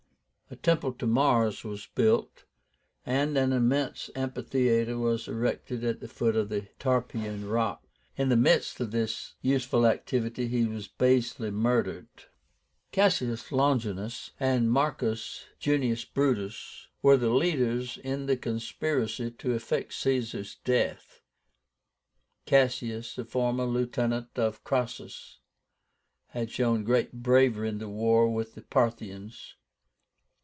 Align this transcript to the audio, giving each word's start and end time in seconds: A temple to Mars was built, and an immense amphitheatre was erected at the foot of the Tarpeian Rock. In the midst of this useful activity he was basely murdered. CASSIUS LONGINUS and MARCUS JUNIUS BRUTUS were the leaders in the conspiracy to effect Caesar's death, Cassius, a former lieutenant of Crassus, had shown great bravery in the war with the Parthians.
A 0.53 0.57
temple 0.57 0.91
to 0.95 1.07
Mars 1.07 1.63
was 1.63 1.87
built, 1.95 2.43
and 3.05 3.37
an 3.37 3.53
immense 3.53 4.09
amphitheatre 4.17 4.97
was 4.97 5.29
erected 5.29 5.85
at 5.85 6.01
the 6.01 6.09
foot 6.09 6.35
of 6.35 6.49
the 6.49 6.67
Tarpeian 6.77 7.47
Rock. 7.47 7.87
In 8.17 8.27
the 8.27 8.35
midst 8.35 8.81
of 8.81 8.91
this 8.91 9.35
useful 9.41 9.87
activity 9.87 10.49
he 10.49 10.65
was 10.65 10.89
basely 10.89 11.51
murdered. 11.51 12.09
CASSIUS 12.91 13.53
LONGINUS 13.53 14.31
and 14.41 14.69
MARCUS 14.69 15.45
JUNIUS 15.59 16.03
BRUTUS 16.03 16.89
were 17.01 17.15
the 17.15 17.29
leaders 17.29 17.97
in 18.03 18.25
the 18.25 18.35
conspiracy 18.35 19.31
to 19.31 19.53
effect 19.53 19.93
Caesar's 19.93 20.57
death, 20.65 21.21
Cassius, 22.45 23.17
a 23.17 23.23
former 23.23 23.63
lieutenant 23.63 24.27
of 24.37 24.65
Crassus, 24.65 25.39
had 26.27 26.51
shown 26.51 26.83
great 26.83 27.13
bravery 27.23 27.69
in 27.69 27.77
the 27.77 27.87
war 27.87 28.29
with 28.29 28.53
the 28.55 28.61
Parthians. 28.63 29.55